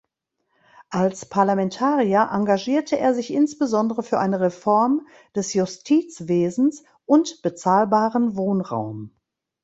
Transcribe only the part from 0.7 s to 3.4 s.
Als Parlamentarier engagierte er sich